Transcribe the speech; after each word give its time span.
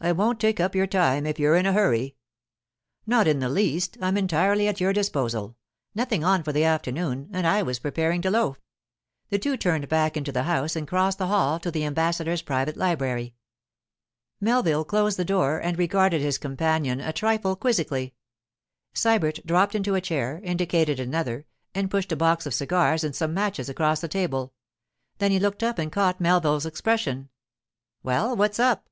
I 0.00 0.12
won't 0.12 0.38
take 0.38 0.60
up 0.60 0.74
your 0.74 0.86
time 0.86 1.24
if 1.24 1.38
you 1.38 1.48
are 1.48 1.56
in 1.56 1.64
a 1.64 1.72
hurry.' 1.72 2.14
'Not 3.06 3.26
in 3.26 3.38
the 3.38 3.48
least. 3.48 3.96
I'm 4.02 4.18
entirely 4.18 4.68
at 4.68 4.80
your 4.82 4.92
disposal. 4.92 5.56
Nothing 5.94 6.22
on 6.22 6.42
for 6.42 6.52
the 6.52 6.64
afternoon, 6.64 7.30
and 7.32 7.46
I 7.46 7.62
was 7.62 7.78
preparing 7.78 8.20
to 8.20 8.30
loaf.' 8.30 8.60
The 9.30 9.38
two 9.38 9.56
turned 9.56 9.88
back 9.88 10.14
into 10.14 10.30
the 10.30 10.42
house 10.42 10.76
and 10.76 10.86
crossed 10.86 11.16
the 11.16 11.28
hall 11.28 11.58
to 11.60 11.70
the 11.70 11.84
ambassador's 11.86 12.42
private 12.42 12.76
library. 12.76 13.34
Melville 14.42 14.84
closed 14.84 15.16
the 15.18 15.24
door 15.24 15.58
and 15.58 15.78
regarded 15.78 16.20
his 16.20 16.36
companion 16.36 17.00
a 17.00 17.14
trifle 17.14 17.56
quizzically. 17.56 18.12
Sybert 18.92 19.40
dropped 19.46 19.74
into 19.74 19.94
a 19.94 20.02
chair, 20.02 20.38
indicated 20.44 21.00
another, 21.00 21.46
and 21.74 21.90
pushed 21.90 22.12
a 22.12 22.14
box 22.16 22.44
of 22.44 22.52
cigars 22.52 23.02
and 23.02 23.16
some 23.16 23.32
matches 23.32 23.70
across 23.70 24.02
the 24.02 24.06
table; 24.08 24.52
then 25.16 25.30
he 25.30 25.40
looked 25.40 25.62
up 25.62 25.78
and 25.78 25.90
caught 25.90 26.20
Melville's 26.20 26.66
expression. 26.66 27.30
'Well, 28.02 28.36
what's 28.36 28.60
up? 28.60 28.84